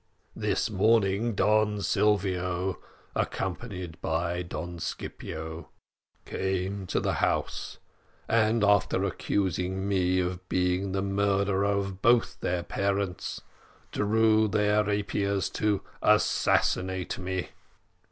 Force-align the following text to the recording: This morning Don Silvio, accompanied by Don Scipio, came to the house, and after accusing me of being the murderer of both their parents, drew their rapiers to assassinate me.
This 0.35 0.67
morning 0.71 1.35
Don 1.35 1.79
Silvio, 1.83 2.79
accompanied 3.15 4.01
by 4.01 4.41
Don 4.41 4.79
Scipio, 4.79 5.69
came 6.25 6.87
to 6.87 6.99
the 6.99 7.13
house, 7.21 7.77
and 8.27 8.63
after 8.63 9.03
accusing 9.03 9.87
me 9.87 10.19
of 10.19 10.49
being 10.49 10.93
the 10.93 11.03
murderer 11.03 11.65
of 11.65 12.01
both 12.01 12.39
their 12.39 12.63
parents, 12.63 13.41
drew 13.91 14.47
their 14.47 14.83
rapiers 14.83 15.51
to 15.51 15.83
assassinate 16.01 17.19
me. 17.19 17.49